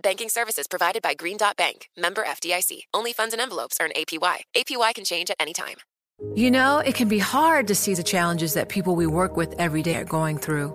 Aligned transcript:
Banking 0.00 0.28
services 0.28 0.66
provided 0.66 1.00
by 1.00 1.14
Green 1.14 1.38
Dot 1.38 1.56
Bank, 1.56 1.88
member 1.96 2.22
FDIC. 2.22 2.80
Only 2.92 3.14
funds 3.14 3.32
and 3.32 3.40
envelopes 3.40 3.78
earn 3.80 3.92
APY. 3.96 4.40
APY 4.54 4.94
can 4.94 5.04
change 5.04 5.30
at 5.30 5.36
any 5.40 5.54
time. 5.54 5.76
You 6.34 6.50
know, 6.50 6.78
it 6.78 6.94
can 6.94 7.08
be 7.08 7.18
hard 7.18 7.66
to 7.68 7.74
see 7.74 7.94
the 7.94 8.02
challenges 8.02 8.54
that 8.54 8.68
people 8.68 8.94
we 8.94 9.06
work 9.06 9.36
with 9.38 9.54
every 9.58 9.82
day 9.82 9.96
are 9.96 10.04
going 10.04 10.36
through. 10.36 10.74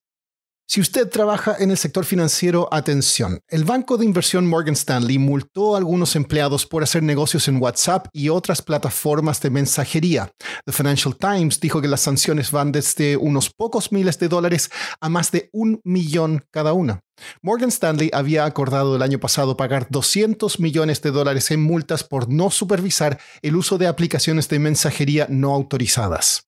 Si 0.73 0.79
usted 0.79 1.09
trabaja 1.09 1.57
en 1.59 1.69
el 1.69 1.77
sector 1.77 2.05
financiero, 2.05 2.69
atención. 2.71 3.41
El 3.49 3.65
banco 3.65 3.97
de 3.97 4.05
inversión 4.05 4.47
Morgan 4.47 4.73
Stanley 4.73 5.17
multó 5.17 5.75
a 5.75 5.79
algunos 5.79 6.15
empleados 6.15 6.65
por 6.65 6.81
hacer 6.81 7.03
negocios 7.03 7.49
en 7.49 7.61
WhatsApp 7.61 8.07
y 8.13 8.29
otras 8.29 8.61
plataformas 8.61 9.41
de 9.41 9.49
mensajería. 9.49 10.31
The 10.65 10.71
Financial 10.71 11.13
Times 11.17 11.59
dijo 11.59 11.81
que 11.81 11.89
las 11.89 11.99
sanciones 11.99 12.51
van 12.51 12.71
desde 12.71 13.17
unos 13.17 13.49
pocos 13.49 13.91
miles 13.91 14.17
de 14.17 14.29
dólares 14.29 14.71
a 15.01 15.09
más 15.09 15.29
de 15.31 15.49
un 15.51 15.81
millón 15.83 16.45
cada 16.51 16.71
una. 16.71 17.01
Morgan 17.41 17.67
Stanley 17.67 18.09
había 18.13 18.45
acordado 18.45 18.95
el 18.95 19.01
año 19.01 19.19
pasado 19.19 19.57
pagar 19.57 19.87
200 19.89 20.61
millones 20.61 21.01
de 21.01 21.11
dólares 21.11 21.51
en 21.51 21.61
multas 21.61 22.05
por 22.05 22.29
no 22.29 22.49
supervisar 22.49 23.19
el 23.41 23.57
uso 23.57 23.77
de 23.77 23.87
aplicaciones 23.87 24.47
de 24.47 24.59
mensajería 24.59 25.27
no 25.29 25.53
autorizadas. 25.53 26.45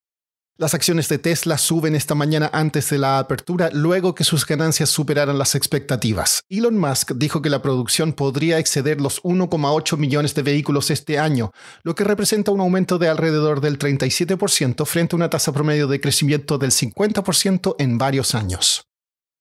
Las 0.56 0.76
acciones 0.76 1.10
de 1.10 1.18
Tesla 1.18 1.58
suben 1.58 1.96
esta 1.96 2.14
mañana 2.14 2.48
antes 2.54 2.92
de 2.92 3.00
la 3.00 3.18
apertura, 3.18 3.72
luego 3.74 4.14
que 4.14 4.24
sus 4.24 4.46
ganancias 4.46 4.92
superaran 4.92 5.40
las 5.40 5.56
expectativas. 5.56 6.44
Elon 6.48 6.78
Musk 6.78 7.14
dijo 7.16 7.42
que 7.42 7.50
la 7.50 7.64
producción 7.64 8.14
podría 8.14 8.60
exceder 8.60 9.02
los 9.02 9.24
1,8 9.24 9.98
millones 9.98 10.36
de 10.36 10.44
vehículos 10.44 10.92
este 10.92 11.18
año, 11.18 11.52
lo 11.82 11.96
que 11.96 12.04
representa 12.04 12.52
un 12.52 12.60
aumento 12.60 13.00
de 13.00 13.10
alrededor 13.10 13.62
del 13.62 13.80
37% 13.80 14.86
frente 14.86 15.16
a 15.16 15.18
una 15.18 15.32
tasa 15.32 15.52
promedio 15.52 15.88
de 15.88 16.00
crecimiento 16.00 16.60
del 16.60 16.70
50% 16.70 17.76
en 17.80 17.98
varios 17.98 18.36
años. 18.36 18.84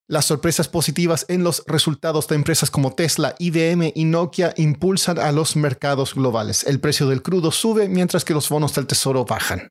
Las 0.08 0.24
sorpresas 0.24 0.68
positivas 0.68 1.26
en 1.28 1.44
los 1.44 1.62
resultados 1.66 2.26
de 2.28 2.36
empresas 2.36 2.70
como 2.70 2.94
Tesla, 2.94 3.34
IBM 3.38 3.92
y 3.94 4.06
Nokia 4.06 4.54
impulsan 4.56 5.18
a 5.18 5.30
los 5.30 5.56
mercados 5.56 6.14
globales. 6.14 6.64
El 6.64 6.80
precio 6.80 7.06
del 7.06 7.20
crudo 7.20 7.52
sube 7.52 7.90
mientras 7.90 8.24
que 8.24 8.32
los 8.32 8.48
bonos 8.48 8.74
del 8.74 8.86
tesoro 8.86 9.26
bajan. 9.26 9.68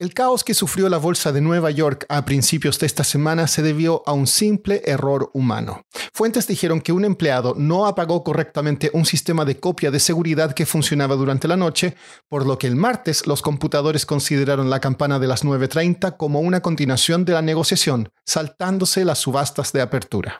El 0.00 0.14
caos 0.14 0.44
que 0.44 0.54
sufrió 0.54 0.88
la 0.88 0.98
Bolsa 0.98 1.32
de 1.32 1.40
Nueva 1.40 1.72
York 1.72 2.06
a 2.08 2.24
principios 2.24 2.78
de 2.78 2.86
esta 2.86 3.02
semana 3.02 3.48
se 3.48 3.62
debió 3.62 4.04
a 4.06 4.12
un 4.12 4.28
simple 4.28 4.80
error 4.84 5.28
humano. 5.34 5.82
Fuentes 6.14 6.46
dijeron 6.46 6.80
que 6.80 6.92
un 6.92 7.04
empleado 7.04 7.56
no 7.56 7.84
apagó 7.84 8.22
correctamente 8.22 8.92
un 8.94 9.04
sistema 9.04 9.44
de 9.44 9.58
copia 9.58 9.90
de 9.90 9.98
seguridad 9.98 10.52
que 10.52 10.66
funcionaba 10.66 11.16
durante 11.16 11.48
la 11.48 11.56
noche, 11.56 11.96
por 12.28 12.46
lo 12.46 12.60
que 12.60 12.68
el 12.68 12.76
martes 12.76 13.26
los 13.26 13.42
computadores 13.42 14.06
consideraron 14.06 14.70
la 14.70 14.78
campana 14.78 15.18
de 15.18 15.26
las 15.26 15.44
9.30 15.44 16.16
como 16.16 16.38
una 16.38 16.60
continuación 16.60 17.24
de 17.24 17.32
la 17.32 17.42
negociación, 17.42 18.10
saltándose 18.24 19.04
las 19.04 19.18
subastas 19.18 19.72
de 19.72 19.80
apertura. 19.80 20.38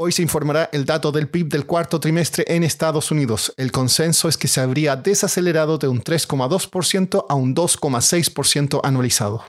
Hoy 0.00 0.12
se 0.12 0.22
informará 0.22 0.70
el 0.72 0.84
dato 0.84 1.10
del 1.10 1.28
PIB 1.28 1.48
del 1.48 1.66
cuarto 1.66 1.98
trimestre 1.98 2.44
en 2.46 2.62
Estados 2.62 3.10
Unidos. 3.10 3.52
El 3.56 3.72
consenso 3.72 4.28
es 4.28 4.36
que 4.36 4.46
se 4.46 4.60
habría 4.60 4.94
desacelerado 4.94 5.76
de 5.76 5.88
un 5.88 6.04
3,2% 6.04 7.26
a 7.28 7.34
un 7.34 7.52
2,6% 7.52 8.80
anualizado. 8.84 9.44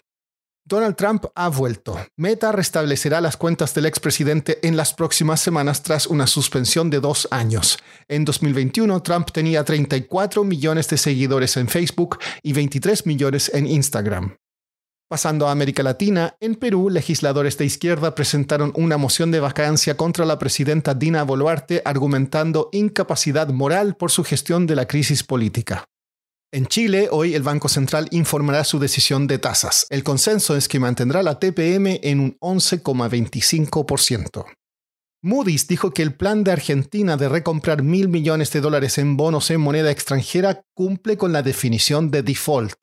Donald 0.66 0.96
Trump 0.96 1.26
ha 1.36 1.50
vuelto. 1.50 2.00
Meta 2.18 2.52
restablecerá 2.52 3.22
las 3.22 3.38
cuentas 3.38 3.76
del 3.76 3.86
expresidente 3.86 4.58
en 4.68 4.76
las 4.76 4.96
próximas 4.96 5.40
semanas 5.40 5.84
tras 5.84 6.08
una 6.08 6.26
suspensión 6.26 6.90
de 6.90 7.00
dos 7.00 7.28
años. 7.30 7.78
En 8.08 8.26
2021, 8.26 9.04
Trump 9.04 9.30
tenía 9.32 9.64
34 9.64 10.44
millones 10.44 10.88
de 10.88 10.98
seguidores 10.98 11.58
en 11.58 11.68
Facebook 11.68 12.18
y 12.42 12.54
23 12.54 13.06
millones 13.06 13.52
en 13.54 13.68
Instagram. 13.68 14.36
Pasando 15.10 15.48
a 15.48 15.52
América 15.52 15.82
Latina, 15.82 16.36
en 16.40 16.54
Perú, 16.54 16.92
legisladores 16.92 17.58
de 17.58 17.66
izquierda 17.66 18.14
presentaron 18.14 18.72
una 18.76 18.98
moción 18.98 19.32
de 19.32 19.40
vacancia 19.40 19.98
contra 19.98 20.24
la 20.24 20.38
presidenta 20.38 20.94
Dina 20.94 21.24
Boluarte 21.24 21.82
argumentando 21.84 22.70
incapacidad 22.74 23.48
moral 23.48 23.96
por 23.96 24.12
su 24.12 24.24
gestión 24.24 24.68
de 24.68 24.76
la 24.76 24.86
crisis 24.86 25.24
política. 25.24 25.86
En 26.52 26.68
Chile, 26.68 27.08
hoy 27.10 27.34
el 27.34 27.42
Banco 27.42 27.70
Central 27.70 28.08
informará 28.12 28.64
su 28.64 28.78
decisión 28.78 29.26
de 29.26 29.40
tasas. 29.40 29.88
El 29.90 30.04
consenso 30.04 30.56
es 30.56 30.68
que 30.68 30.80
mantendrá 30.80 31.24
la 31.24 31.40
TPM 31.40 32.02
en 32.04 32.20
un 32.20 32.38
11,25%. 32.40 34.46
Moody's 35.22 35.68
dijo 35.68 35.92
que 35.92 36.02
el 36.02 36.14
plan 36.14 36.46
de 36.46 36.54
Argentina 36.54 37.18
de 37.18 37.28
recomprar 37.28 37.84
mil 37.84 38.08
millones 38.08 38.54
de 38.54 38.62
dólares 38.62 38.98
en 38.98 39.18
bonos 39.18 39.52
en 39.52 39.60
moneda 39.60 39.92
extranjera 39.92 40.64
cumple 40.74 41.18
con 41.18 41.34
la 41.34 41.42
definición 41.42 42.10
de 42.10 42.24
default. 42.24 42.78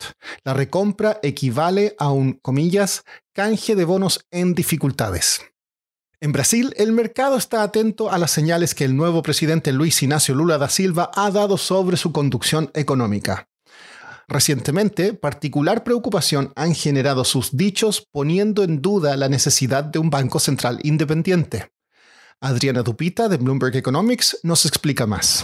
La 0.44 0.52
recompra 0.52 1.18
equivale 1.22 1.96
a 1.98 2.10
un, 2.10 2.34
comillas, 2.34 3.04
canje 3.32 3.74
de 3.74 3.86
bonos 3.86 4.26
en 4.30 4.54
dificultades. 4.54 5.40
En 6.20 6.32
Brasil, 6.32 6.74
el 6.76 6.92
mercado 6.92 7.38
está 7.38 7.62
atento 7.62 8.10
a 8.10 8.18
las 8.18 8.32
señales 8.32 8.74
que 8.74 8.84
el 8.84 8.96
nuevo 8.96 9.22
presidente 9.22 9.72
Luis 9.72 10.02
Ignacio 10.02 10.34
Lula 10.34 10.58
da 10.58 10.68
Silva 10.68 11.10
ha 11.14 11.30
dado 11.30 11.56
sobre 11.56 11.96
su 11.96 12.12
conducción 12.12 12.70
económica. 12.74 13.48
Recientemente, 14.28 15.14
particular 15.14 15.84
preocupación 15.84 16.52
han 16.54 16.74
generado 16.74 17.24
sus 17.24 17.56
dichos 17.56 18.06
poniendo 18.12 18.62
en 18.62 18.82
duda 18.82 19.16
la 19.16 19.30
necesidad 19.30 19.84
de 19.84 19.98
un 19.98 20.10
banco 20.10 20.38
central 20.38 20.80
independiente. 20.82 21.70
Adriana 22.42 22.82
Dupita 22.82 23.30
de 23.30 23.38
Bloomberg 23.38 23.76
Economics 23.76 24.38
nos 24.42 24.66
explica 24.66 25.06
más. 25.06 25.42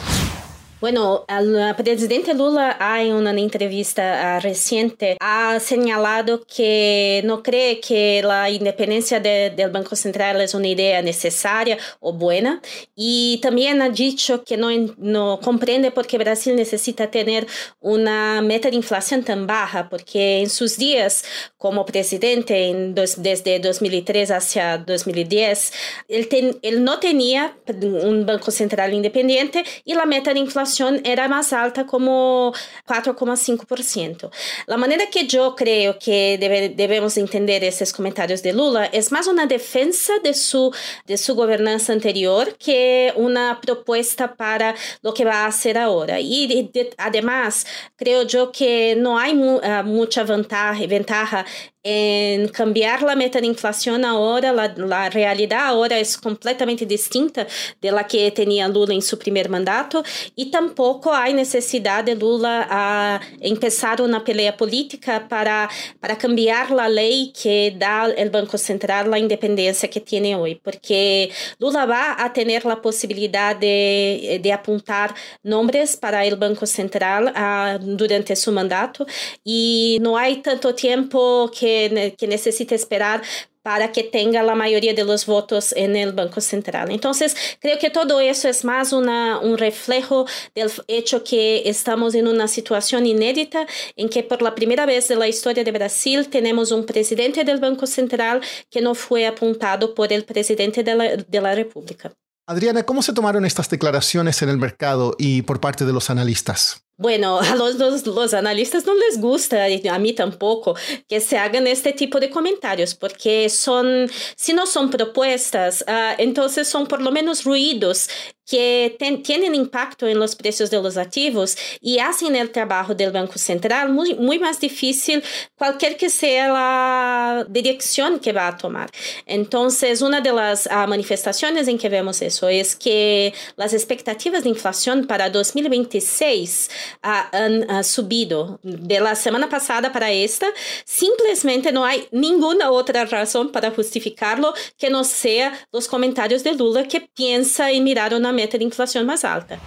Bueno, 0.82 1.25
el 1.29 1.76
presidente 1.76 2.34
Lula 2.34 2.76
en 2.99 3.12
una 3.14 3.31
entrevista 3.31 4.40
reciente. 4.40 5.17
Ha 5.20 5.61
señalado 5.61 6.43
que 6.44 7.23
no 7.25 7.40
cree 7.40 7.79
que 7.79 8.20
la 8.20 8.50
independencia 8.50 9.20
de, 9.20 9.50
del 9.50 9.70
Banco 9.70 9.94
Central 9.94 10.40
es 10.40 10.55
una 10.55 10.67
idea 10.67 11.00
necesaria 11.00 11.79
o 12.00 12.12
buena. 12.12 12.61
Y 12.96 13.38
también 13.40 13.81
ha 13.81 13.90
dicho 13.90 14.43
que 14.43 14.56
no, 14.56 14.70
no 14.96 15.38
comprende 15.40 15.93
por 15.93 16.05
qué 16.05 16.19
Brasil 16.19 16.56
necesita 16.56 17.08
tener 17.12 17.46
una 17.79 18.43
meta 18.43 18.69
de 18.69 18.75
inflación 18.75 19.23
tan 19.23 19.46
baja, 19.46 19.88
porque 19.88 20.40
en 20.40 20.50
sus 20.50 20.79
días 20.79 21.25
como 21.58 21.87
presidente 21.87 22.70
en 22.70 22.96
dos, 22.96 23.23
desde 23.23 23.61
2003 23.61 24.32
hacia 24.32 24.79
2010, 24.79 25.73
él, 26.08 26.26
ten, 26.26 26.58
él 26.62 26.82
no 26.82 26.99
tenía 26.99 27.56
un 27.69 28.26
Banco 28.26 28.50
Central 28.50 28.93
independiente 28.93 29.62
y 29.84 29.94
la 29.94 30.06
meta 30.06 30.34
de 30.34 30.40
inflación 30.40 30.72
inflación 30.73 31.01
era 31.05 31.29
más 31.29 31.53
alta 31.53 31.87
como 31.87 32.53
4,5%. 32.87 34.31
La 34.67 34.77
manera 34.77 35.07
que 35.11 35.27
yo 35.27 35.55
creo 35.55 35.99
que 35.99 36.39
debe, 36.39 36.71
debemos 36.71 37.17
entender 37.17 37.63
esos 37.65 37.93
comentarios 37.93 38.43
de 38.43 38.53
Lula 38.53 38.87
es 38.87 39.13
más 39.13 39.27
una 39.27 39.47
defensa 39.47 40.15
de 40.23 40.35
su, 40.35 40.75
de 41.07 41.19
su 41.19 41.35
gobernanza 41.35 41.93
anterior 41.93 42.57
que 42.59 43.13
una 43.17 43.61
propuesta 43.61 44.35
para 44.35 44.75
lo 45.03 45.13
que 45.13 45.25
va 45.25 45.45
a 45.45 45.47
hacer 45.47 45.77
ahora. 45.77 46.19
Y 46.21 46.47
de, 46.47 46.71
de, 46.73 46.95
además, 46.97 47.67
creo 47.97 48.23
yo 48.23 48.51
que 48.51 48.95
no 48.97 49.19
hay 49.19 49.35
mu, 49.35 49.57
uh, 49.57 49.85
mucha 49.85 50.25
ventaja, 50.25 50.87
ventaja 50.87 51.45
en 51.82 52.49
cambiar 52.49 53.02
meta 53.17 53.40
de 53.40 53.46
inflación 53.46 54.05
ahora, 54.05 54.52
la, 54.52 54.73
la, 54.76 55.11
realidad 55.11 55.67
ahora 55.67 55.99
es 55.99 56.17
completamente 56.17 56.87
distinta 56.87 57.46
de 57.81 57.93
que 58.08 58.31
tenía 58.31 58.69
Lula 58.69 58.94
en 58.94 59.02
su 59.02 59.19
primer 59.19 59.49
mandato 59.49 60.02
y 60.37 60.50
tampoco 60.50 61.12
hay 61.12 61.34
necesidad 61.34 62.05
de 62.05 62.14
Lula 62.14 62.67
a 62.70 63.20
empezar 63.40 64.00
una 64.00 64.23
pelea 64.23 64.56
política 64.56 65.26
para, 65.29 65.69
para 66.00 66.17
cambiar 66.17 66.70
la 66.70 66.88
ley 66.88 67.32
que 67.40 67.75
da 67.76 68.06
el 68.06 68.31
Banco 68.31 68.58
Central 68.58 69.11
la 69.11 69.19
independencia 69.19 69.90
que 69.90 70.00
tiene 70.00 70.37
hoy, 70.37 70.55
porque 70.55 71.31
Lula 71.58 71.84
va 71.87 72.25
a 72.25 72.32
tener 72.32 72.64
la 72.64 72.81
posibilidad 72.81 73.56
de, 73.56 74.40
de 74.43 74.52
apuntar 74.52 75.14
nombres 75.43 75.96
para 75.96 76.25
el 76.25 76.37
Banco 76.37 76.67
Central 76.67 77.32
uh, 77.34 77.84
durante 77.96 78.37
su 78.37 78.52
mandato 78.52 79.06
y 79.44 79.99
no 80.00 80.17
hay 80.17 80.37
tanto 80.37 80.75
tiempo 80.75 81.50
que 81.58 81.72
que, 82.19 82.27
necesita 82.27 82.75
esperar 82.75 83.23
para 83.63 83.93
que 83.93 84.03
tenga 84.03 84.43
la 84.43 84.55
mayoría 84.55 84.93
de 84.93 85.05
los 85.05 85.27
votos 85.27 85.73
en 85.77 85.95
el 85.95 86.13
Banco 86.13 86.41
Central. 86.41 86.91
Entonces, 86.91 87.37
creo 87.61 87.79
que 87.79 87.91
todo 87.91 88.21
eso 88.21 88.49
es 88.49 88.65
más 88.65 88.93
una, 88.93 89.39
un 89.39 89.57
reflejo 89.57 90.27
del 90.55 90.71
hecho 90.89 91.23
que 91.23 91.63
estamos 91.67 92.15
en 92.15 92.27
una 92.27 92.49
situación 92.49 93.07
inédita 93.07 93.67
en 93.97 94.09
que 94.09 94.23
por 94.25 94.43
la 94.43 94.55
primera 94.55 94.85
vez 94.85 95.11
en 95.11 95.21
la 95.21 95.29
historia 95.29 95.63
de 95.63 95.73
Brasil 95.73 96.29
tenemos 96.29 96.73
un 96.73 96.85
presidente 96.85 97.45
del 97.45 97.61
Banco 97.61 97.87
Central 97.87 98.41
que 98.69 98.81
no 98.81 98.95
fue 98.95 99.27
apuntado 99.27 99.95
por 99.95 100.13
el 100.13 100.25
presidente 100.25 100.83
de 100.83 100.95
la, 100.95 101.17
de 101.17 101.41
la 101.41 101.55
República. 101.55 102.13
Adriana, 102.53 102.83
¿cómo 102.85 103.03
se 103.03 103.15
tomaron 103.15 103.47
estas 103.47 103.71
declaraciones 103.71 104.43
en 104.43 104.51
el 104.51 104.59
mercado 104.59 105.17
y 105.19 105.43
por 105.43 105.59
parte 105.59 105.87
de 105.87 105.93
los 105.93 106.11
analistas? 106.11 106.85
Bueno, 106.99 107.41
a 107.41 107.57
los, 107.57 107.77
los, 108.05 108.35
analistas 108.35 108.85
no 108.85 108.95
les 108.95 109.21
gusta, 109.21 109.65
a 109.65 109.99
mí 109.99 110.13
tampoco, 110.13 110.77
que 111.09 111.21
se 111.21 111.39
hagan 111.39 111.67
este 111.67 111.93
tipo 111.93 112.21
de 112.21 112.31
comentarios, 112.31 112.95
porque 112.95 113.49
son, 113.49 114.11
si 114.37 114.53
no 114.53 114.67
son 114.67 114.91
propuestas, 114.91 115.83
uh, 115.89 116.15
entonces 116.19 116.69
son 116.69 116.87
por 116.87 117.01
lo 117.01 117.11
menos 117.11 117.45
ruidos 117.45 118.09
que 118.53 118.99
tienen 119.25 119.55
impacto 119.55 120.07
en 120.07 120.19
los 120.19 120.37
precios 120.37 120.71
de 120.71 120.77
los 120.83 120.99
activos 120.99 121.57
y 121.81 122.01
hacen 122.01 122.37
el 122.37 122.51
trabajo 122.51 122.95
del 122.95 123.11
Banco 123.11 123.39
Central 123.39 123.89
muy, 123.89 124.15
muy 124.15 124.39
más 124.39 124.61
difícil 124.61 125.25
cualquier 125.57 125.97
que 125.97 126.11
sea 126.11 126.49
la 126.49 127.47
dirección 127.49 128.19
que 128.19 128.31
va 128.31 128.49
a 128.49 128.59
tomar. 128.59 128.91
Entonces, 129.25 130.03
una 130.03 130.21
de 130.21 130.35
las 130.35 130.67
uh, 130.67 130.87
manifestaciones 130.87 131.67
en 131.67 131.79
que 131.79 131.89
vemos 131.89 132.21
eso 132.21 132.47
es 132.47 132.77
que 132.77 133.33
las 133.57 133.73
expectativas 133.73 134.43
de 134.43 134.51
inflación 134.51 135.07
para 135.07 135.31
2026 135.31 136.69
han 137.01 137.83
subido 137.85 138.61
de 138.63 139.01
la 139.01 139.15
semana 139.15 139.49
pasada 139.49 139.91
para 139.91 140.11
esta. 140.11 140.47
Simplesmente 140.85 141.73
no 141.73 141.87
hay 141.87 142.07
ninguna 142.11 142.71
otra 142.71 143.07
razón 143.07 143.51
para 143.51 143.71
justificarlo 143.71 144.53
que 144.77 144.91
no 144.91 145.05
sea 145.05 145.59
los 145.73 145.89
comentarios 145.89 146.45
de 146.45 146.53
Lula 146.53 146.87
que 146.87 147.01
piensa 147.01 147.71
en 147.71 147.85
mirar 147.85 148.13
una 148.13 148.31
de 148.59 148.65
inflación 148.65 149.06
más 149.06 149.25
alta. 149.25 149.59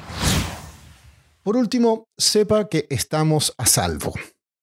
Por 1.44 1.58
último, 1.58 2.08
sepa 2.18 2.68
que 2.68 2.88
estamos 2.90 3.54
a 3.58 3.66
salvo. 3.66 4.14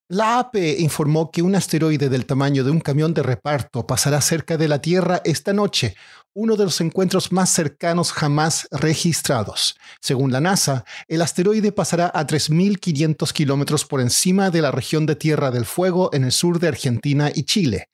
La 0.09 0.39
APE 0.39 0.77
informó 0.81 1.31
que 1.31 1.41
un 1.41 1.55
asteroide 1.55 2.11
del 2.11 2.27
tamaño 2.27 2.65
de 2.65 2.71
un 2.71 2.81
camión 2.81 3.15
de 3.15 3.23
reparto 3.23 3.87
pasará 3.87 4.21
cerca 4.21 4.59
de 4.59 4.69
la 4.69 4.83
Tierra 4.83 5.23
esta 5.25 5.55
noche, 5.55 5.95
uno 6.35 6.57
de 6.57 6.65
los 6.65 6.83
encuentros 6.83 7.33
más 7.33 7.49
cercanos 7.49 8.13
jamás 8.13 8.69
registrados. 8.71 9.75
Según 10.01 10.31
la 10.31 10.43
NASA, 10.43 10.85
el 11.09 11.23
asteroide 11.23 11.73
pasará 11.73 12.11
a 12.13 12.27
3.500 12.27 13.33
kilómetros 13.33 13.87
por 13.87 14.03
encima 14.03 14.51
de 14.51 14.61
la 14.61 14.71
región 14.71 15.07
de 15.07 15.17
Tierra 15.17 15.51
del 15.51 15.65
Fuego 15.65 16.11
en 16.13 16.25
el 16.25 16.33
sur 16.33 16.59
de 16.59 16.69
Argentina 16.69 17.31
y 17.35 17.45
Chile. 17.45 17.89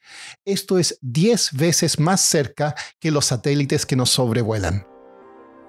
Esto 0.44 0.79
es 0.79 0.99
10 1.03 1.50
veces 1.53 2.00
más 2.00 2.20
cerca 2.20 2.75
que 2.99 3.12
los 3.12 3.26
satélites 3.26 3.87
que 3.87 3.94
nos 3.94 4.11
sobrevuelan. 4.11 4.98